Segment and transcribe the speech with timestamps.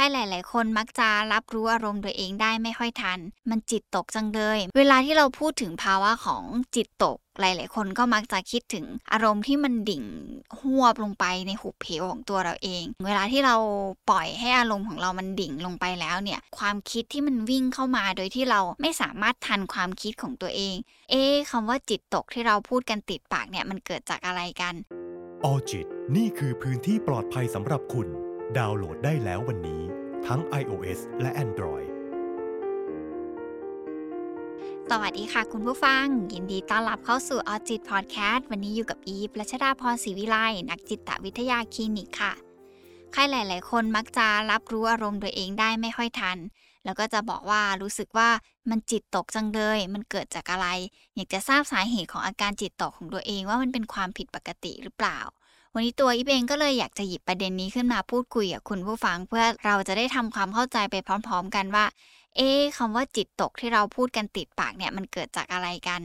[0.00, 3.18] รหลาย ๆ คนมักจะรับรู้อารมณ์ตัวเองได้ไม่ค่อยทัน
[3.50, 6.42] มันจิตตกจังเลย เวลาที่เราพูดถึงภาวะของ
[6.76, 10.04] จิตตกหลาย ๆ คนก็มักจะคิดถึงอารมณ์ที่มันดิ่ง
[10.60, 13.56] หวบลงไปในหุบเหวของตัวเราเอง เวลาที่เรา
[14.10, 20.74] ปล่อยให้อารมณ์ของเรามันดิ่งลงไปแล้วเนี่ย ความคิดที่มันวิ่งเข้ามาโดยที่เราไม่สามารถทันความคิดของตัวเอง
[21.10, 24.74] เอ๊คำว่าจิตตกที่เราพูดกันติดปากเนี่ยมันเกิดจากอะไรกัน
[25.44, 25.86] ออจิต
[26.16, 28.08] นี่คือพื้นที่ปลอดภัยสำหรับคุณ
[28.58, 29.82] ดาวน์โหลดได้แล้ววันนี้
[30.26, 31.88] ทั้ง iOS และ Android
[34.90, 40.36] สวัสดีค่ะคุณผู้ฟัง ยินดีต้อนรับเข้าสู่ออจิตพอดแคสต์วันนี้อยู่กับอีฟรัชดาพรศรีวิไล
[40.70, 42.32] นักจิตวิทยาคลินิกค่ะ
[43.12, 46.38] ใครหลาย ๆ คนมักจะรับรู้อารมณ์ตัวเองได้ไม่ค่อยทัน
[46.84, 48.28] แล้วก็จะบอกว่ารู้สึกว่า
[48.70, 50.66] มันจิตตกจังเลย มันเกิดจากอะไร
[51.14, 55.18] อยากจะทราบสาเหตุของอาการจิตตกของตัวเองว่ามันเป็นความผิดปกติหรือเปล่า
[55.74, 61.84] วันนี้ตัวอีเองก็เลยอยากจะหยิบประเด็นนี้ขึ้นมาพูดคุยกับคุณผู้ฟัง เพื่อเราจะได้ทำความเข้าใจไปพร้อม ๆ กันว่า
[62.36, 66.00] เอ๊คำว่าจิตตกที่เราพูดกันติดปากเนี่ยมันเกิดจากอะไรกัน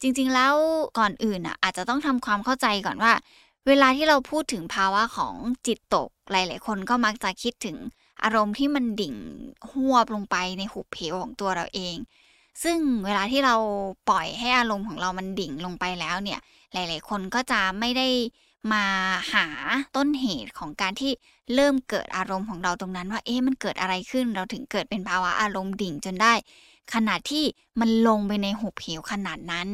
[0.00, 0.54] จริง ๆ แล้ว
[0.98, 3.12] ก่อนอื่นอะอาจจะต้องทำความเข้าใจก่อนว่า
[3.66, 5.34] เวลาที่เราพูดถึงภาวะของ
[5.66, 7.76] จิตตก หลายๆ คนก็มักจะคิดถึง
[8.24, 9.14] อารมณ์ที่มันดิ่ง
[9.70, 11.96] หวบลงไปในหุบเหวของตัวเราเอง
[12.62, 13.56] ซึ่งเวลาที่เรา
[14.08, 16.40] ปล่อยให้อารมณ์ของเรามันดิ่งลงไปแล้วเนี่ย
[16.72, 18.08] หลาย ๆ คนก็จะไม่ได้
[18.72, 18.84] มา
[19.32, 19.46] หา
[19.96, 21.12] ต้นเหตุของการที่
[21.54, 26.34] เริ่มเกิดอารมณ์ของเราตรงนั้นว่า เอ๊ะมันเกิดอะไรขึ้น เราถึงเกิดเป็นภาวะอารมณ์ดิ่งจนได้
[26.94, 27.44] ขนาดที่
[27.80, 29.68] มันลงไปในหุบเหวขนาดนั้น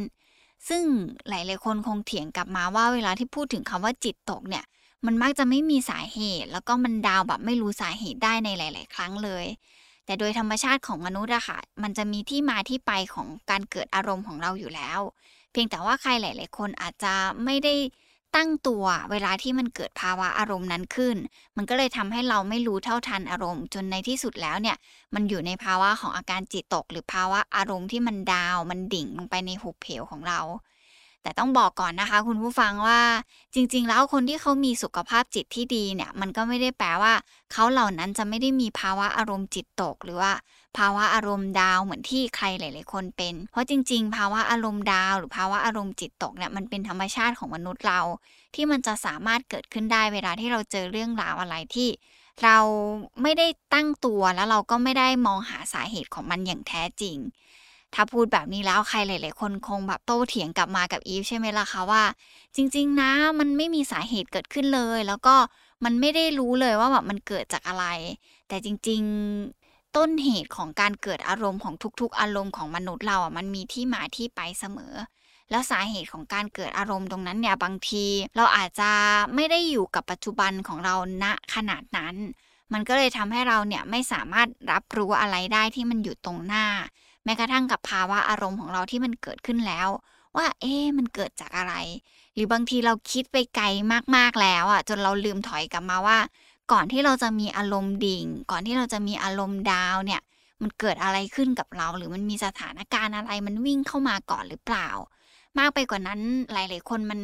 [0.68, 0.84] ซึ่ง
[1.28, 4.64] หลายๆคนคงเถียงกลับมาว่าเวลาที่พูดถึงคำว่าจิตตกเนี่ย
[5.06, 9.46] มันมักจะไม่มีสาเหตุ แล้วก็มันดาวแบบไม่รู้สาเหตุได้ในหลาย ๆ ครั้งเลย
[10.04, 15.00] แต่โดยธรรมชาติของมนุษย์อะค่ะ มันจะมีที่มาที่ไปของการเกิดอารมณ์ของเราอยู่แล้ว
[15.52, 17.74] เพียงแต่ว่าใครหลาย ๆ คนอาจจะไม่ได้
[18.36, 21.16] ตั้งตัวเวลาที่มันเกิดภาวะอารมณ์นั้นขึ้น
[21.56, 24.76] มันก็เลยทำให้เราไม่รู้เท่าทันอารมณ์ จนในที่สุดแล้วเนี่ย
[25.14, 30.40] มันอยู่ในภาวะของอาการจิตตก หรือภาวะอารมณ์ที่มันดาว มันดิ่งลงไปในหุบเหวของเรา
[31.22, 33.00] แต่ต้องบอกก่อนนะคะ คุณผู้ฟังว่า
[33.54, 37.14] จริง ๆ แล้วคนที่เขามีสุขภาพจิตที่ดีเนี่ยมันก็ไม่ได้แปลว่า
[37.52, 40.32] เขาเหล่านั้นจะไม่ได้มีภาวะอารมณ์จิตตกหรือว่า
[40.78, 48.00] ภาวะอารมณ์ดาวเหมือนที่ใครหลาย ๆ คนเป็น เพราะจริง ๆ ภาวะอารมณ์ดาว หรือภาวะอารมณ์จิตตกเนี่ยมันเป็นธรรมชาติของมนุษย์เรา
[48.54, 51.88] ที่มันจะสามารถเกิดขึ้นได้เวลาที่เราเจอเรื่องราวอะไรที่
[52.42, 52.58] เรา
[53.22, 57.16] ไม่ได้ตั้งตัวแล้วเราก็ไม่ได้มองหาสาเหตุของมันอย่างแท้จริง
[57.94, 62.02] ถ้าพูดแบบนี้แล้วใครหลาย ๆ คนคงแบบโต้เถียงกลับมากับอีฟใช่ไหมล่ะคะว่า
[62.56, 65.36] จริง ๆ นะมันไม่มีสาเหตุเกิดขึ้นเลย แล้วก็
[65.84, 67.86] มันไม่ได้รู้เลยว่าแบบมันเกิดจากอะไร
[68.48, 69.63] แต่จริง ๆ
[69.96, 74.94] ต้นเหตุของการเกิดอารมณ์ของทุกๆ อารมณ์ของมนุษย์เราอะมันมีที่มาที่ไปเสมอ
[75.50, 78.04] แล้วสาเหตุของการเกิดอารมณ์ตรงนั้นเนี่ยบางที
[78.36, 78.90] เราอาจจะ
[79.34, 81.24] ไม่ได้อยู่กับปัจจุบันของเราณ
[81.54, 82.14] ขนาดนั้น
[82.72, 86.66] มันก็เลยทำให้เราเนี่ยไม่สามารถรับรู้อะไรได้ที่มันอยู่ตรงหน้า
[87.24, 89.88] แม้กระทั่งกับภาวะอารมณ์ของเราที่มันเกิดขึ้นแล้ว
[90.36, 91.74] ว่าเอ๊ะมันเกิดจากอะไร
[92.34, 93.66] หรือบางทีเราคิดไปไกล
[94.16, 96.18] มากๆแล้วอะจนเราลืมถอยกลับมาว่า
[96.72, 100.20] ก่อนที่เราจะมีอารมณ์ดิ่ง ก่อนที่เราจะมีอารมณ์ดาวเนี่ย
[100.62, 104.88] มันเกิดอะไรขึ้นกับเรา หรือมันมีสถานการณ์อะไรมันวิ่งเข้ามาก่อนหรือเปล่า
[105.58, 106.20] มากไปกว่านั้น
[106.52, 107.20] หลาย ๆ คนมัน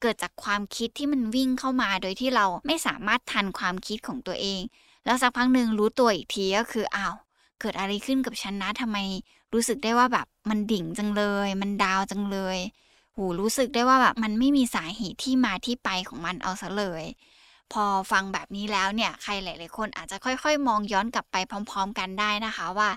[0.00, 4.60] เกิดจากความคิดที่มันวิ่งเข้ามา โดยที่เราไม่สามารถทันความคิดของตัวเอง
[5.04, 7.14] แล้วสักพักหนึ่งรู้ตัวอีกทีก็คืออ้าว
[7.60, 8.98] เกิดอะไรขึ้นกับฉันนะทำไม
[9.52, 12.58] รู้สึกได้ว่าแบบมันดิ่งจังเลย มันดาวจังเลย
[13.16, 17.04] หูรู้สึกได้ว่าแบบมันไม่มีสาเหตุที่มาที่ไปของมันเอาซะเลย
[17.72, 22.90] พอฟังแบบนี้แล้วเนี่ยใครหลาย ๆ คนอาจจะค่อย ๆ มองย้อนกลับไปพร้อม ๆ กันได้นะคะว่า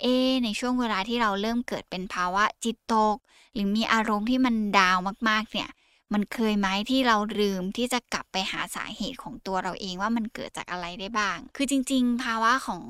[0.00, 0.06] เอ
[0.44, 3.16] ในช่วงเวลาที่เราเริ่มเกิดเป็นภาวะจิตตก
[3.54, 4.96] หรือมีอารมณ์ที่มันดาว
[5.28, 5.70] มาก ๆ เนี่ย
[6.12, 12.82] มันเคยไหมที่เราลืมที่จะกลับไปหาสาเหตุของตัวเราเองว่ามันเกิดจากอะไรได้บ้าง คือจริง ๆ ภาวะของ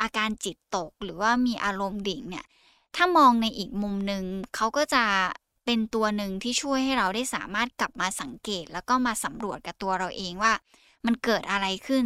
[0.00, 2.46] อาการจิตตกหรือว่ามีอารมณ์ดิ่งเนี่ย
[2.96, 4.24] ถ้ามองในอีกมุมหนึ่ง
[4.54, 5.04] เขาก็จะ
[5.64, 10.52] เป็นตัวหนึ่งที่ช่วยให้เราได้สามารถกลับมาสังเกต แล้วก็มาสำรวจกับตัวเราเองว่า
[11.06, 12.04] มันเกิดอะไรขึ้น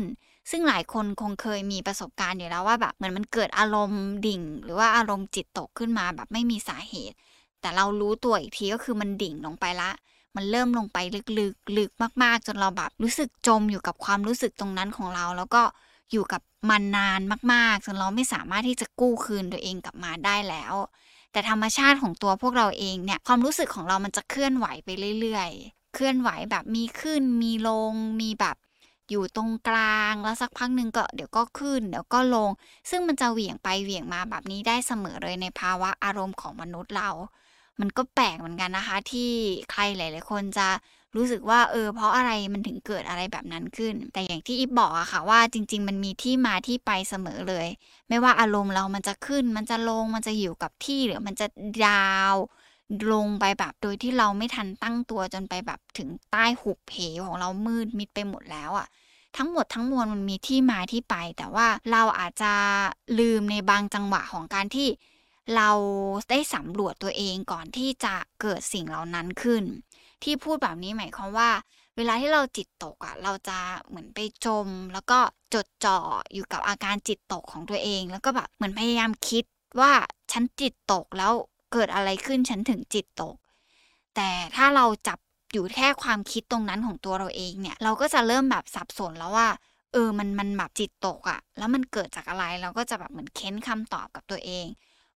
[0.51, 7.17] ซึ่งหลายคนคงเคยมีประสบการณ์อยู่แล้วว่าแบบเหมือนมันเกิดอารมณ์ดิ่ง หรือว่าอารมณ์จิตตกขึ้นมาแบบไม่มีสาเหตุ
[7.61, 9.91] แต่เรารู้ตัวอีกทีก็คือมันดิ่งลงไปละ
[10.37, 10.99] มันเริ่มลงไป
[11.39, 11.91] ลึกๆลึก
[12.23, 15.63] มาก ๆ จนเราแบบรู้สึกจมอยู่กับความรู้สึกตรงนั้นของเรา แล้วก็
[16.13, 17.21] อยู่กับมันนาน
[17.53, 20.75] มาก ๆ จนเราไม่สามารถที่จะกู้คืนตัวเองกลับมาได้แล้ว
[21.37, 24.89] แต่ธรรมชาติของตัวพวกเราเองเนี่ยความรู้สึกของเรามันจะเคลื่อนไหวไป
[25.21, 28.57] เรื่อยๆ เคลื่อนไหวแบบมีขึ้นมีลง มีแบบ
[29.11, 32.51] อยู่ตรงกลางแล้วสักพักหนึ่งก็เดี๋ยวก็ขึ้นเดี๋ยวก็ลง
[32.91, 37.11] ซึ่งมันจะเหวี่ยงไปเหวี่ยงมาแบบนี้ได้เสมอเลยในภาวะอารมณ์ของมนุษย์เรา
[37.81, 39.31] มันก็แปลกเหมือนกันนะคะ ที่
[39.71, 40.69] ใครหลาย ๆ คนจะ
[41.17, 47.67] รู้สึกว่าเออเพราะอะไรมันถึงเกิดอะไรแบบนั้นขึ้น แต่อย่างที่อีฟบอกอะค่ะว่าจริง ๆ มันมีที่มาที่ไปเสมอเลย
[48.09, 51.47] ไม่ว่าอารมณ์เรามันจะขึ้น มันจะลงมันจะอยู่กับที่หรือมันจะ
[51.85, 52.35] ดาว
[53.13, 58.87] ลงไปแบบโดยที่เราไม่ทันตั้งตัวจนไปแบบถึงใต้หุบเหวของเรามืดมิดไปหมดแล้วอะ
[59.37, 62.53] ทั้งหมดทั้งมวลมันมีที่มาที่ไป แต่ว่าเราอาจจะ
[63.19, 64.89] ลืมในบางจังหวะของการที่
[65.57, 65.71] เรา
[66.31, 69.65] ได้สำรวจตัวเองก่อนที่จะเกิดสิ่งเหล่านั้นขึ้น
[70.23, 71.51] ที่พูดแบบนี้หมายความว่า
[71.97, 73.59] เวลาที่เราจิตตกอะ่ะ เราจะ
[73.89, 75.19] เหมือนไปจม แล้วก็
[75.55, 75.99] จดจ่อ
[76.35, 79.45] อยู่กับอาการจิตตกของตัวเอง แล้วก็แบบเหมือนพยายามคิด
[79.81, 79.93] ว่า
[80.33, 81.33] ฉันจิตตกแล้ว
[81.73, 83.37] เกิดอะไรขึ้นฉันถึงจิตตก
[84.17, 85.19] แต่ถ้าเราจับ
[85.53, 89.49] อยู่แค่ความคิดตรงนั้นของตัวเราเองเนี่ย เราก็จะเริ่มแบบสับสนแล้วว่า
[89.93, 94.67] เออ มัน มันแบบจิตตกอะ่ะ แล้วมันเกิดจากอะไร เราก็จะแบบเหมือนเค้นคำตอบกับตัวเอง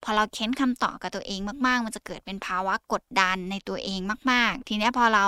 [0.02, 4.00] พอเราเค้นคำตอบกับตัวเองมาก ๆ มันจะเกิดเป็นภาวะกดดันในตัวเอง
[4.31, 5.26] มาก ๆ ทีนี้พอเรา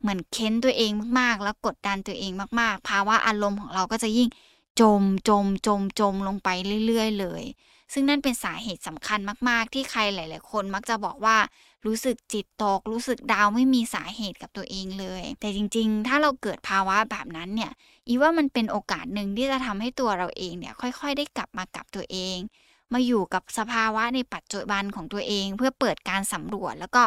[0.00, 0.90] เหมือนเค้นตัวเอง
[1.20, 4.28] มาก ๆ แล้วกดดันตัวเองมาก ๆ ภาวะอารมณ์ของเราก็จะยิ่ง
[4.80, 6.48] จมจมจมจมลงไป
[6.86, 7.42] เรื่อย ๆ เลย
[7.92, 9.18] ซึ่งนั่นเป็นสาเหตุสำคัญ
[9.48, 11.36] มาก ๆ ที่ใครหลาย ๆ คนมักจะบอกว่า
[11.86, 17.72] รู้สึกจิตตก รู้สึกดาวไม่มีสาเหตุกับตัวเองเลย แต่จริง ๆ ถ้าเราเกิดภาวะแบบนั้นเนี่ย
[18.06, 22.38] อีว่ามันเป็นโอกาสหนึ่งที่จะทำให้ตัวเราเองเนี่ยค่อย ๆ ได้กลับมากับตัวเอง
[22.92, 27.02] มาอยู่กับสภาวะในปัจจุบันของตัวเอง เพื่อเปิดการสำรวจ แล้วก็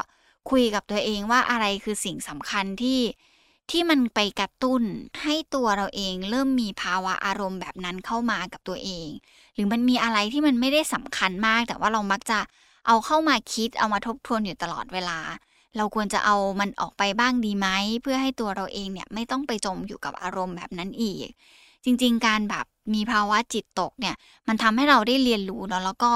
[0.50, 3.00] คุยกับตัวเองว่าอะไรคือสิ่งสำคัญที่
[3.72, 4.82] ที่มันไปกระตุ้น
[5.24, 9.10] ให้ตัวเราเองเริ่มมีภาวะอารมณ์แบบนั้นเข้ามากับตัวเอง
[9.54, 12.40] หรือมันมีอะไรที่มันไม่ได้สำคัญมาก แต่ว่าเรามักจะ
[12.88, 15.20] เอาเข้ามาคิดเอามาทบทวนอยู่ตลอดเวลา
[15.78, 17.68] เราควรจะเอามันออกไปบ้างดีไหม
[18.02, 21.28] เพื่อให้ตัวเราเองเนี่ยไม่ต้องไปจมอยู่กับอารมณ์แบบนั้นอีก
[21.86, 24.16] จริง ๆ การแบบมีภาวะจิตตกเนี่ย
[24.48, 26.12] มันทำให้เราได้เรียนรู้เนาะแล้วก็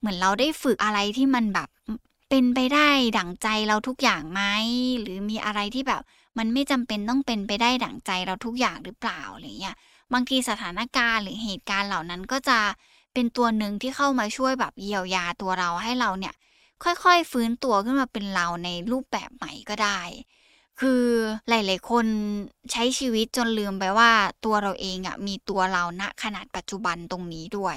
[0.00, 1.68] เหมือนเราได้ฝึกอะไรที่มันแบบ
[2.28, 2.88] เป็นไปได้
[3.18, 4.42] ดั่งใจเราทุกอย่างไหม
[5.00, 6.02] หรือมีอะไรที่แบบ
[6.38, 9.76] มันไม่จำเป็นต้องเป็นไปได้ดั่งใจเราทุกอย่างหรือเปล่าอะไรเงี้ย
[10.12, 12.58] บางทีสถานการณ์หรือเหตุการณ์เหล่านั้นก็จะ
[13.14, 16.34] เป็นตัวหนึ่งที่เข้ามาช่วยแบบเยียวยาตัวเราให้เราเนี่ย
[16.84, 20.00] ค่อยๆฟื้นตัวขึ้นมาเป็นเราในรูปแบบใหม่ก็ได้
[20.80, 21.04] คือ
[21.48, 22.06] หลาย ๆ คน
[22.72, 24.10] ใช้ชีวิตจนลืมไปว่า
[24.44, 27.76] ตัวเราเองอะมีตัวเราณขนาดปัจจุบันตรงนี้ด้วย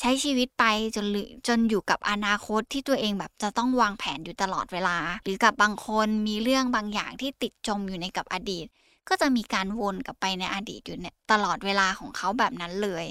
[0.00, 0.64] ใช้ชีวิตไป
[0.96, 1.06] จน
[1.48, 8.66] จนอยู่กับอนาคตที่ตัวเองแบบจะต้องวางแผนอยู่ตลอดเวลา หรือกับบางคนมีเรื่องบางอย่างที่ติดจมอยู่ในกับอดีต
[9.08, 13.04] ก็จะมีการวนกลับไปในอดีตอยู่เนี่ยตลอดเวลาของเขาแบบนั้นเลย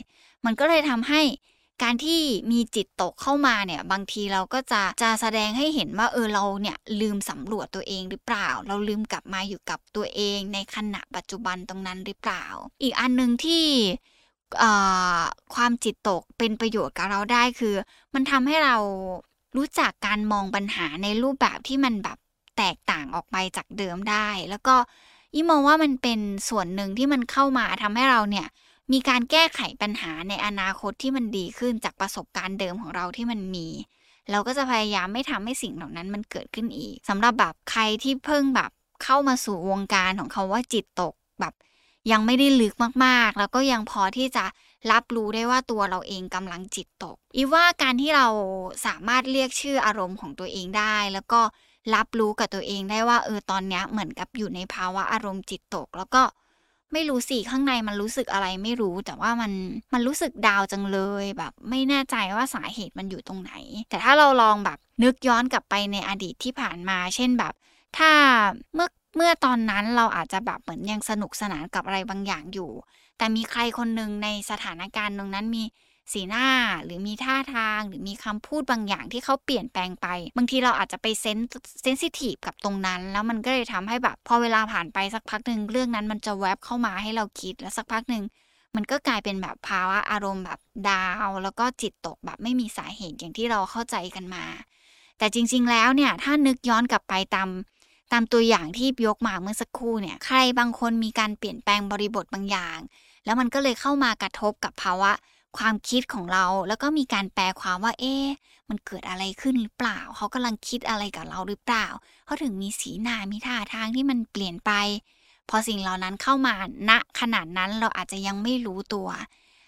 [0.45, 1.21] มันก็เลยทำให้
[1.81, 2.21] การที่
[2.51, 12.45] มีจิตตกเข้ามาเนี่ยบางทีเราก็จะจะแสดงให้เห็นว่าเออเราเนี่ยลืมสำรวจตัวเองหรือเปล่า เราลืมกลับมาอยู่กับตัวเองในขณะปัจจุบันตรงนั้นหรือเปล่า
[12.81, 13.65] อีกอันหนึ่งที่
[15.55, 17.75] ความจิตตกเป็นประโยชน์กับเราได้คือ
[18.13, 18.77] มันทำให้เรา
[19.57, 22.17] รู้จักการมองปัญหาในรูปแบบที่มันแบบ
[22.57, 24.75] แตกต่างออกไปจากเดิมได้ แล้วก็
[25.33, 28.47] อีมองว่ามันเป็นส่วนหนึ่งที่มันเข้ามาทำให้เราเนี่ย
[28.93, 33.67] มีการแก้ไขปัญหาในอนาคตที่มันดีขึ้นจากประสบการณ์เดิมของเราที่มันมี
[34.31, 38.71] เราก็จะพยายามไม่ทำให้สิ่งเหล่านั้นมันเกิดขึ้นอีกสำหรับแบบใครที่เพิ่งแบบ
[39.03, 41.53] เข้ามาสู่วงการของเขาว่าจิตตกแบบ
[42.11, 42.73] ยังไม่ได้ลึก
[43.05, 44.45] มากๆ แล้วก็ยังพอที่จะ
[44.91, 48.27] รับรู้ได้ว่าตัวเราเองกำลังจิตตก อีว่าการที่เรา
[48.85, 51.41] สามารถเรียกชื่ออารมณ์ของตัวเองได้ แล้วก็
[51.95, 56.21] รับรู้กับตัวเองได้ว่าเออตอนนี้เหมือนกับอยู่ในภาวะอารมณ์จิตตก แล้วก็
[56.93, 59.51] ไม่รู้สิข้างในมันรู้สึกอะไรไม่รู้ แต่ว่ามัน
[59.93, 63.53] มันรู้สึกดาวจังเลยแบบ ไม่แน่ใจว่าสาเหตุมันอยู่ตรงไหน
[63.89, 67.53] แต่ถ้าเราลองแบบนึกย้อนกลับไปในอดีตที่ผ่านมา เช่นแบบ
[67.97, 68.11] ถ้า
[68.73, 72.71] เมื่อเมื่อตอนนั้นเราอาจจะแบบเหมือนยังสนุกสนานกับอะไรบางอย่างอยู่
[73.17, 75.63] แต่มีใครคนหนึ่งในสถานการณ์ตรงนั้นมี
[76.11, 76.47] สีหน้า
[76.83, 80.07] หรือมีท่าทางหรือมีคำพูดบางอย่างที่เขาเปลี่ยนแปลงไป
[80.37, 81.37] บางทีเราอาจจะไปเซน
[81.81, 88.23] เซนซิทีฟกับตรงนั้น แล้วมันก็เลยทำให้แบบพอเวลาผ่านไปสักพักหนึ่งเรื่องนั้นมันจะแวบเข้ามาให้เราคิดแล้วสักพักหนึ่ง
[88.75, 94.45] มันก็กลายเป็นแบบภาวะอารมณ์แบบดาว แล้วก็จิตตกแบบไม่มีสาเหตุอย่างที่เราเข้าใจกันมา
[95.17, 97.49] แต่จริง ๆ แล้วเนี่ยถ้านึกย้อนกลับไปตาม
[98.11, 102.79] ตามตัวอย่างที่ยกมาเมื่อสักครู่เนี่ยใครบางคนมีการเปลี่ยนแปลงบริบทบางอย่าง
[103.25, 105.11] แล้วมันก็เลยเข้ามากระทบกับภาวะ
[105.57, 108.25] ความคิดของเรา แล้วก็มีการแปลความว่า เอ๊ะ
[108.69, 111.87] มันเกิดอะไรขึ้นหรือเปล่า เขากำลังคิดอะไรกับเราหรือเปล่า
[112.25, 114.71] เขาถึงมีสีหน้ามีท่าทางที่มันเปลี่ยนไป
[115.49, 116.53] พอสิ่งเหล่านั้นเข้ามา
[116.89, 119.07] ณขนาดนั้นเราอาจจะยังไม่รู้ตัว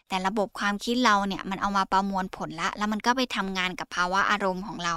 [0.09, 4.95] แต่ระบบความคิดเราเนี่ยมันเอามาประมวลผลละ แล้วมันก็ไปทำงานกับภาวะอารมณ์ของเรา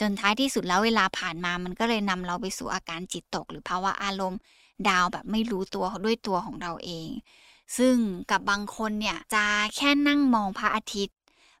[0.00, 4.38] จนท้ายที่สุดแล้วเวลาผ่านมามันก็เลยนำเราไปสู่อาการจิตตก หรือภาวะอารมณ์
[4.88, 7.08] ดาวแบบไม่รู้ตัวด้วยตัวของเราเอง
[7.78, 7.96] ซึ่ง
[8.30, 9.44] กับบางคนเนี่ยจะ
[9.76, 11.16] แค่นั่งมองพระอาทิตย์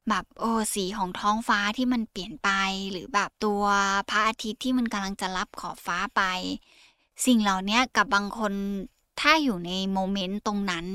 [0.08, 2.50] แบบโอ้สีของท้องฟ้าที่มันเปลี่ยนไป
[2.92, 3.62] หรือแบบตัว
[4.10, 6.22] พระอาทิตย์ที่มันกำลังจะรับขอบฟ้าไป
[7.26, 8.52] สิ่งเหล่านี้กับบางคน
[9.20, 10.86] ถ้าอยู่ในโมเมนต์ตรงนั้น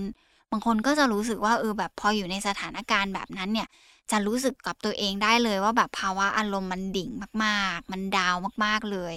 [0.51, 3.67] บางคนก็จะรู้สึกว่าเออแบบพออยู่ในสถานการณ์แบบนั้นเนี่ย
[4.11, 7.09] จะรู้สึกกับตัวเองได้เลยว่าแบบภาวะอารมณ์มันดิ่ง
[7.43, 9.15] มาก ๆ มันดาวมากๆเลย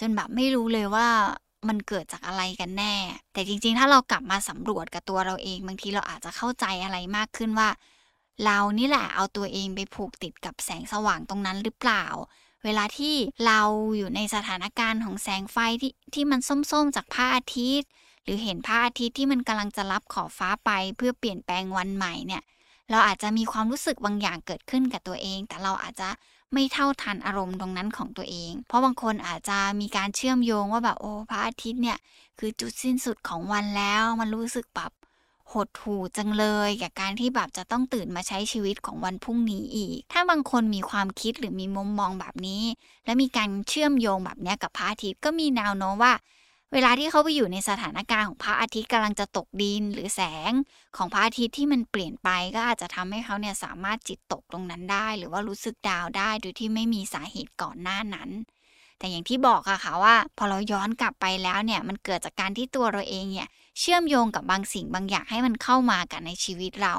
[0.00, 1.08] จนแบบไม่รู้เลยว่า
[1.68, 2.94] มันเกิดจากอะไรกันแน่
[3.32, 7.68] แต่จริงๆ ถ้าเรากลับมาสำรวจกับตัวเราเองบางทีเราอาจจะเข้าใจอะไรมากขึ้นว่า
[8.44, 12.06] เรานี่แหละเอาตัวเองไปผูกติดกับแสงสว่างตรงนั้นหรือเปล่า
[12.64, 13.14] เวลาที่
[13.46, 13.60] เรา
[13.96, 17.88] อยู่ในสถานการณ์ของแสงไฟที่ที่มันส้มๆ จากพระอาทิตย์
[18.24, 22.42] หรือเห็นพระอาทิตย์ที่มันกำลังจะรับขอบฟ้าไปเพื่อเปลี่ยนแปลงวันใหม่เนี่ย
[22.90, 26.08] เราอาจจะมีความรู้สึกบางอย่างเกิดขึ้นกับตัวเอง แต่เราอาจจะ
[26.52, 31.98] ไม่เท่าทันอารมณ์ตรงนั้นของตัวเอง เพราะบางคนอาจจะมีการเชื่อมโยงว่าแบบโอ้พระอาทิตย์เนี่ย
[32.38, 34.92] คือจุดสิ้นสุดของวันแล้ว มันรู้สึกแบบ
[35.52, 42.62] หดหู่จังเลยกับการที่แบบจะต้องตื่นมาใช้ชีวิตของวันพรุ่งนี้อีก ถ้าบางคนมีความคิดหรือมีมุมมองแบบนี้
[43.04, 46.12] และมีการเชื่อมโยงแบบนี้กับพระอาทิตย์ก็มีแนวโน้มว่า
[46.74, 50.52] เวลาที่เขาไปอยู่ในสถานการณ์ของพระอาทิตย์กำลังจะตกดินหรือแสง
[50.96, 58.30] ของพระอาทิตย์ที่มันเปลี่ยนไปก็อาจจะทำให้เขาเนี่ยสามารถจิตตกตรงนั้นได้ หรือว่ารู้สึกดาวได้โดยที่ไม่มีสาเหตุก่อนหน้านั้น
[58.98, 63.48] แต่อย่างที่บอกอะค่ะว่า พอเราย้อนกลับไปแล้วเนี่ยมันเกิดจากการที่ตัวเราเองเนี่ย
[63.78, 66.94] เชื่อมโยงกับบางสิ่งบางอย่างให้มันเข้ามากันในชีวิตเรา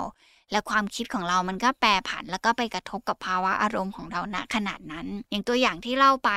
[0.51, 6.31] และความคิดของเรามันก็แปรผัน แล้วก็ไปกระทบกับภาวะอารมณ์ของเราณขนาดนั้น อย่างตัวอย่างที่เล่าไป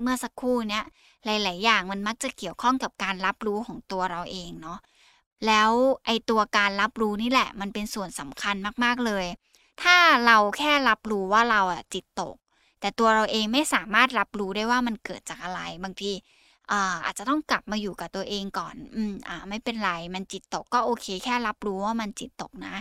[0.00, 0.84] เมื่อสักครู่เนี้ย
[1.24, 4.78] หลาย ๆ อย่างมันมักจะเกี่ยวข้องกับการรับรู้ของตัวเราเองเนาะ
[5.46, 5.70] แล้ว
[6.06, 9.24] ไอตัวการรับรู้นี่แหละ มันเป็นส่วนสำคัญมากๆเลย
[9.82, 9.96] ถ้า
[10.26, 12.36] เราแค่รับรู้ว่าเราอะจิตตก
[12.80, 16.12] แต่ตัวเราเองไม่สามารถรับรู้ได้ว่ามันเกิดจากอะไรบางที
[17.04, 22.74] อาจจะต้องกลับมาอยู่กับตัวเองก่อน อืม อ่า ไม่เป็นไร มันจิตตกก็โอเค แค่รับรู้ว่ามันจิตตกนะ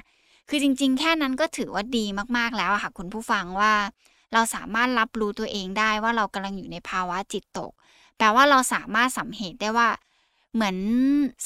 [0.49, 2.05] คือจริง ๆ แค่นั้นก็ถือว่าดี
[2.37, 3.73] มากๆแล้วค่ะคุณผู้ฟังว่า
[4.33, 7.71] เราสามารถรับรู้ตัวเองได้ว่าเรากำลังอยู่ในภาวะจิตตก
[8.19, 9.89] แปลว่าเราสามารถสัมเหตุได้ว่า
[10.53, 10.77] เหมือน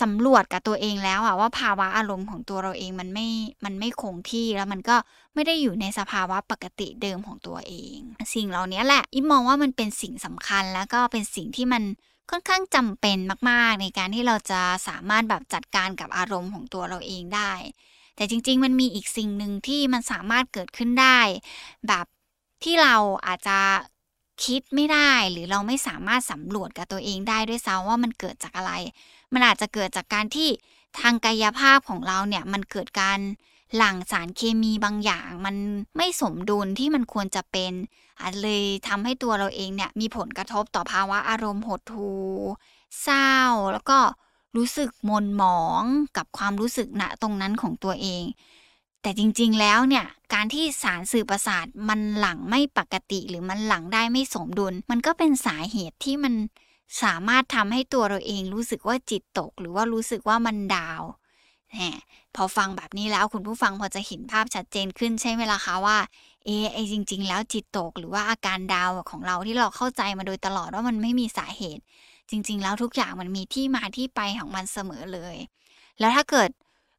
[0.02, 3.28] สำรวจกับตัวเองแล้วอะว่าภาวะอารมณ์ของตัวเราเองมันไม่
[3.66, 4.96] มันไม่คงที่แล้วมันก็
[5.34, 7.98] ไม่ได้อยู่ในสภาวะปกติเดิมของตัวเอง
[8.34, 11.84] สิ่งเหล่านี้แหละอิมมองว่ามันเป็นสิ่งสำคัญแล้วก็เป็นสิ่งที่มัน
[12.32, 13.18] ค่อนข้างจำเป็น
[13.50, 17.54] มาก ๆ ในการที่เราจะสามารถแบบจัดการกับอารมณ์ของตัวเราเองได้
[18.16, 21.20] แต่จริง ๆ มันมีอีกสิ่งหนึ่งที่มันสามารถเกิดขึ้นได้
[21.88, 22.06] แบบ
[22.64, 22.96] ที่เรา
[23.28, 23.60] อาจจะ
[24.44, 28.74] คิดไม่ได้หรือเราไม่สามารถสำรวจกับตัวเองได้ด้วยซ้ำว่ามันเกิดจากอะไร
[29.34, 30.50] มันอาจจะเกิดจากการที่
[31.00, 33.20] ทางกายภาพของเราเนี่ยมันเกิดการ
[33.78, 35.56] หลั่งสารเคมีบางอย่าง มัน
[35.98, 37.74] ไม่สมดุลที่มันควรจะเป็น
[38.22, 42.24] อาจเลยทำให้ตัวเราเองเนี่ยมีผลกระทบต่อภาวะอารมณ์หดหู่
[43.02, 43.34] เศร้า
[43.74, 44.00] แล้วก็
[44.58, 45.84] รู้สึกมนหมอง
[46.18, 48.24] กับความรู้สึกณตรงนั้นของตัวเอง
[49.04, 56.34] แต่จริงๆแล้วเนี่ยการที่สารสื่อประสาทมันหลั่งไม่ปกติหรือมันหลั่งได้ไม่สมดุล มันก็เป็นสาเหตุที่มัน
[57.04, 61.02] สามารถทำให้ตัวเราเองรู้สึกว่าจิตตก หรือว่ารู้สึกว่ามันดาว
[61.76, 61.96] แหม
[62.36, 65.98] พอฟังแบบนี้แล้วคุณผู้ฟังพอจะเห็นภาพชัดเจนขึ้นใช่ไหมล่ะคะว่า
[66.46, 71.84] เอไอจริง ๆ แล้วจิตตก หรือว่าอาการดาวของเราที่เราเข้าใจมาโดยตลอดว่ามันไม่มีสาเหตุ
[72.30, 75.36] จริง ๆ แล้วทุกอย่างมันมีที่มาที่ไปของมันเสมอเลย
[76.00, 76.50] แล้วถ้าเกิด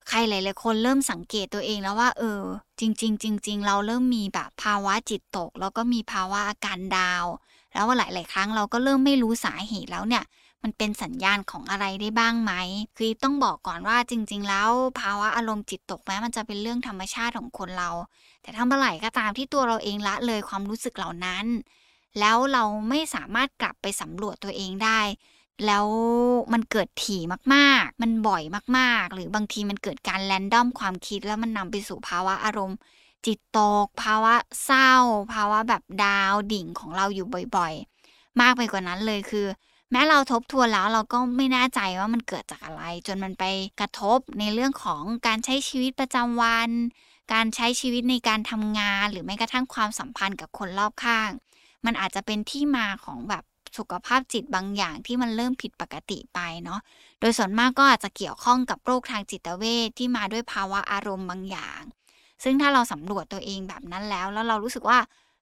[0.09, 2.43] ใครหลายๆคนเริ่มสังเกตตัวเองแล้วว่า เออ
[2.81, 7.25] จริง ๆ จริง ๆ เราเริ่มมีแบบภาวะจิตตก แล้วก็มีภาวะอาการดาว
[7.73, 10.25] แล้วว่าหลาย ๆ ครั้งเราก็เริ่มไม่รู้สาเหตุแล้วเนี่ย
[10.63, 12.53] มันเป็นสัญญาณของอะไรได้บ้างไหม
[12.97, 14.71] คือต้องบอกก่อนว่าจริง ๆ แล้ว
[15.01, 17.91] ภาวะอารมณ์จิตตกแม้มันจะเป็นเรื่องธรรมชาติของคนเรา
[18.43, 21.47] แต่ถ้าเมื่อไหร่ก็ตามที่ตัวเราเองละเลยความรู้สึกเหล่านั้น
[22.21, 25.01] แล้วเราไม่สามารถกลับไปสำรวจตัวเองได้
[25.67, 25.87] แล้ว
[26.53, 27.21] มันเกิดถี่
[27.55, 28.43] มากๆ มันบ่อย
[28.79, 32.79] มากๆ หรือบางทีมันเกิดการแรนดอมความคิดแล้วมันนำไปสู่ภาวะอารมณ์
[33.27, 34.35] จิตตก ภาวะ
[34.65, 34.93] เศร้า
[35.33, 39.47] ภาวะแบบดาวดิ่งของเราอยู่บ่อยๆ มากไปกว่านั้นเลยคือ
[39.91, 43.45] แม้เราทบทวนแล้วเราก็ไม่แน่ใจว่ามันเกิดจากอะไร จนมันไป
[43.81, 46.71] กระทบในเรื่องของการใช้ชีวิตประจำวัน
[47.33, 51.31] การใช้ชีวิตในการทำงาน หรือแม้กระทั่งความสัมพันธ์กับคนรอบข้าง
[51.85, 53.45] มันอาจจะเป็นที่มาของแบบ
[53.77, 56.81] สุขภาพจิตบางอย่างที่มันเริ่มผิดปกติไปเนาะ
[57.21, 61.83] โดยส่วนมากก็อาจจะเกี่ยวข้องกับโรคทางจิตเวชที่มาด้วยภาวะอารมณ์บางอย่าง
[62.43, 64.99] ซึ่งถ้าเราสำรวจตัวเองแบบนั้นแล้ว แล้วเรารู้สึกว่า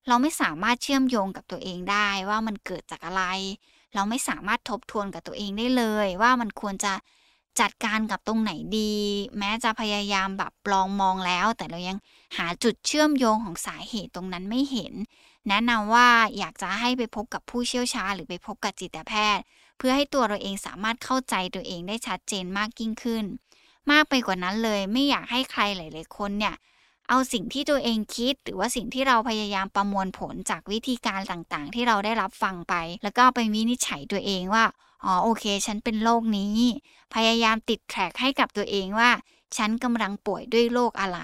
[0.08, 3.22] เราไม่สามารถเชื่อมโยงกับตัวเองได้ว่ามันเกิดจากอะไร
[3.94, 6.92] เราไม่สามารถทบทวนกับตัวเองได้เลย ว่ามันควรจะ
[7.60, 8.92] จัดการกับตรงไหนดี
[9.38, 11.98] แม้จะพยายามแบบลองมองแล้ว แต่เรายัง
[12.36, 14.94] หาจุดเชื่อมโยงของสาเหตุตรงนั้นไม่เห็น
[15.48, 19.42] แนะนำว่าอยากจะให้ไปพบกับผู้เชี่ยวชาญหรือไปพบกับจิตแพทย์
[19.78, 23.24] เพื่อให้ตัวเราเองสามารถเข้าใจตัวเองได้ชัดเจนมากยิ่งขึ้น
[23.90, 26.54] มากไปกว่านั้นเลยไม่อยากให้ใครหลาย ๆ คนเนี่ย
[27.08, 34.64] เอาสิ่งที่ตัวเองคิด หรือว่าสิ่งที่เราพยายามประมวลผลจากวิธีการต่างๆ ที่เราได้รับฟังไป แล้วก็ไปวินิจฉัยตัวเองว่า
[35.04, 36.56] อ๋อโอเค ฉันเป็นโรคนี้
[37.14, 39.10] พยายามติดแทร็กให้กับตัวเองว่า
[39.56, 41.20] ฉันกำลังป่วยด้วยโรคอะไร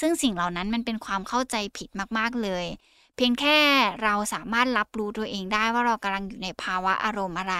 [0.00, 1.88] ซึ่งสิ่งเหล่านั้นมันเป็นความเข้าใจผิด
[2.18, 2.64] มากๆเลย
[3.16, 3.58] เพียงแค่
[4.02, 7.56] เราสามารถรับรู้ตัวเองได้ว่าเรากำลังอยู่ในภาวะอารมณ์อะไร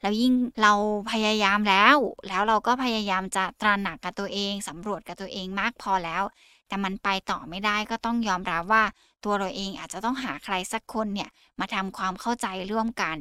[0.00, 0.72] แล้วยิ่งเรา
[1.10, 1.96] พยายามแล้ว
[2.28, 6.22] แล้วเราก็พยายามจะตระหนักกับตัวเองสำรวจกับตัวเองมากพอแล้ว
[6.68, 8.84] แต่มันไปต่อไม่ได้ก็ต้องยอมรับว่า
[9.24, 13.16] ตัวเราเองอาจจะต้องหาใครสักคนเนี่ยมาทำความเข้าใจร่วมกัน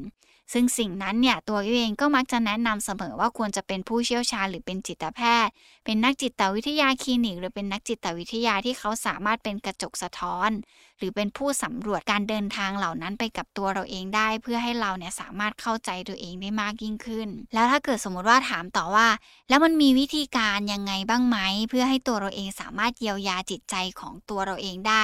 [0.53, 5.53] ซึ่งสิ่งนั้นเนี่ยตัวเองก็มักจะแนะนำเสมอว่าควรจะเป็นผู้เชี่ยวชาญหรือเป็นจิตแพทย์
[5.85, 10.49] เป็นนักจิตวิทยาคลินิก หรือเป็นนักจิตวิทยาที่เขาสามารถเป็นกระจกสะท้อน
[10.97, 19.07] หรือเป็นผู้สำรวจการเดินทางเหล่านั้นไปกับตัวเราเองได้ เพื่อให้เราเนี่ยสามารถเข้าใจตัวเองได้มากยิ่งขึ้น แล้วถ้าเกิดสมมติว่าถามต่อว่า
[19.49, 21.37] แล้วมันมีวิธีการยังไงบ้างไหม
[21.69, 25.03] เพื่อให้ตัวเราเองสามารถเยียวยาจิตใจของตัวเราเองได้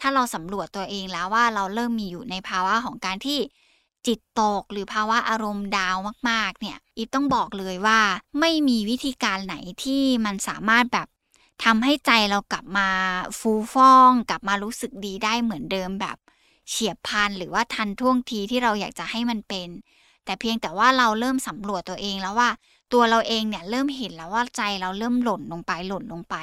[0.00, 3.38] ถ้าเราสำรวจตัวเองแล้วว่าเราเริ่มมีอยู่ในภาวะของการที่
[4.06, 5.96] จิตตก หรือภาวะอารมณ์ดาว
[6.30, 8.00] มากๆ เนี่ยอีฟต้องบอกเลยว่า
[8.40, 11.08] ไม่มีวิธีการไหนที่มันสามารถแบบ
[11.64, 12.88] ทำให้ใจเรากลับมา
[13.38, 16.16] ฟูฟ่อง กลับมารู้สึกดีได้เหมือนเดิมแบบ
[16.70, 19.68] เฉียบพลันหรือว่าทันท่วงทีที่เราอยากจะให้มันเป็น
[20.24, 22.50] แต่เพียงแต่ว่าเราเริ่มสำรวจตัวเองแล้วว่า
[22.92, 26.36] ตัวเราเองเนี่ยเริ่มเห็นแล้วว่าใจเราเริ่มหล่นลงไปหล่นลงไป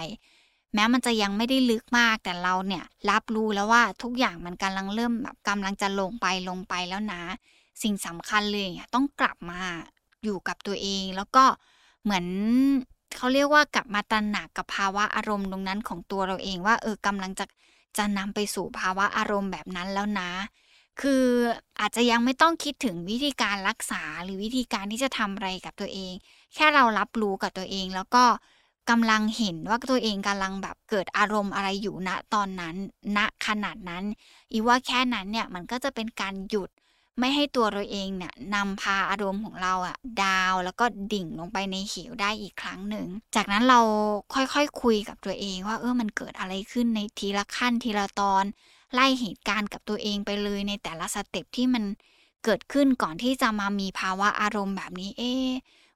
[0.73, 7.21] แม้มันจะยังไม่ได้ลึกมากแต่เราเนี่ยรับรู้แล้วว่าทุกอย่างมันกำลังเริ่มแบบกำลังจะลงไปลงไปแล้วนะ
[7.83, 9.61] สิ่งสำคัญเลยต้องกลับมา
[10.23, 11.45] อยู่กับตัวเอง แล้วก็
[12.03, 12.25] เหมือน
[13.17, 17.45] เขาเรียกว่ากลับมาตระหนักกับภาวะอารมณ์ตรงนั้นของตัวเราเองว่าเออกำลังจะ
[17.97, 20.31] จะนำไปสู่ภาวะอารมณ์แบบนั้นแล้วนะ
[21.01, 21.25] คือ
[21.79, 26.13] อาจจะยังไม่ต้องคิดถึงวิธีการรักษาหรือวิธีการที่จะทำอะไรกับตัวเอง
[26.53, 28.23] แค่เรารับรู้กับตัวเอง แล้วก็
[28.89, 32.75] กำลังเห็นว่าตัวเองกำลังแบบเกิดอารมณ์อะไรอยู่ณตอนนั้น
[33.17, 34.03] ณขนาดนั้น
[34.51, 36.69] อีว่าแค่นั้นเนี่ยมันก็จะเป็นการหยุด
[37.19, 43.79] ไม่ให้ตัวเราเองเนี่ยนำพาอารมณ์ของเราอะดาวแล้วก็ดิ่งลงไปในเหวได้อีกครั้งหนึ่ง จากนั้นเรา
[44.33, 48.43] ค่อยๆคคุยกับตัวเองว่าเออมันเกิดอะไรขึ้นในทีละขั้นทีละตอน
[48.93, 51.83] ไล่เหตุการณ์กับตัวเองไปเลยในแต่ละสเต็ปที่มัน
[52.43, 55.33] เกิดขึ้นก่อนที่จะมามีภาวะอารมณ์แบบนี้เอ๊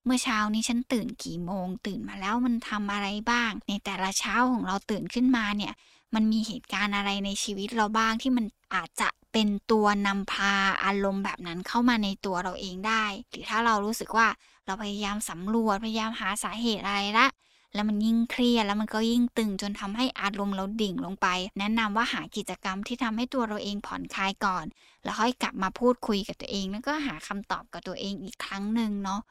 [0.08, 5.74] เมื่อเช้านี้ฉันตื่นกี่โมง ตื่นมาแล้วมันทำอะไรบ้าง ในแต่ละเช้าของเราตื่นขึ้นมาเนี่ย
[6.16, 14.28] มันมีเหตุการณ์อะไรในชีวิตเราบ้างที่มันอาจจะเป็นตัวนำพาอารมณ์แบบนั้นเข้ามาในตัวเราเองได้ หรือถ้าเรารู้สึกว่า
[14.66, 17.28] เราพยายามสำรวจพยายามหาสาเหตุอะไรละ
[17.74, 21.28] แล้วมันยิ่งเครียดแล้วมันก็ยิ่งตึงจนทำให้อารมณ์เราดิ่งลงไป
[21.60, 24.66] แนะนำว่าหากิจกรรมที่ทำให้ตัวเราเองผ่อนคลายก่อน
[25.04, 29.22] แล้วค่อยกลับมาพูดคุยกับตัวเอง แล้วก็หาคำตอบกับตัวเองอีกครั้งหนึ่งเนาะ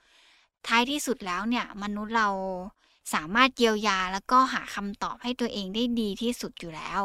[0.68, 2.29] ท้ายที่สุดแล้วเนี่ย มนุษย์เรา
[3.14, 7.00] สามารถเยียวยาแล้วก็หาคำตอบให้ตัวเองได้ดีที่สุดอยู่แล้ว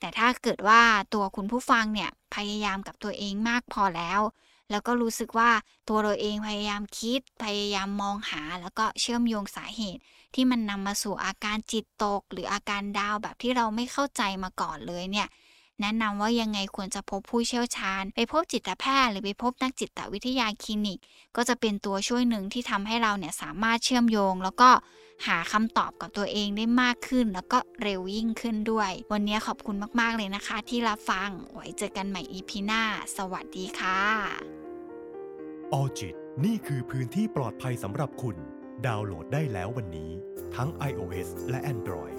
[0.00, 0.80] แต่ถ้าเกิดว่า
[1.14, 4.20] ตัวคุณผู้ฟังเนี่ยพยายามกับตัวเองมากพอแล้ว
[4.70, 5.50] แล้วก็รู้สึกว่า
[5.88, 10.02] ตัวเราเองพยายามคิด พยายามมองหาแล้วก็เชื่อมโยงสาเหตุ
[10.34, 15.28] ที่มันนำมาสู่อาการจิตตก หรืออาการดาวแบบที่เราไม่เข้าใจมาก่อนเลยเนี่ย
[15.80, 20.98] แนะนำว่ายังไงควรจะพบผู้เชี่ยวชาญ ไปพบจิตแพทย์หรือไปพบนักจิตวิทยาคลินิก
[21.36, 24.70] ก็จะเป็นตัวช่วยหนึ่งที่ทำให้เราเนี่ยสามารถเชื่อมโยง แล้วก็
[25.26, 32.82] หาคำตอบกับตัวเองได้มากขึ้น แล้วก็เร็วยิ่งขึ้นด้วย วันนี้ขอบคุณมากๆเลยนะคะ ที่รับฟังไว้เจอกันใหม่อีพีหน้า
[33.16, 34.02] สวัสดีค่ะ
[35.72, 36.14] ออจิต
[36.44, 38.36] นี่คือพื้นที่ปลอดภัยสำหรับคุณ
[38.86, 40.10] ดาวน์โหลดได้แล้ววันนี้
[40.54, 42.17] ทั้ง iOS และ Android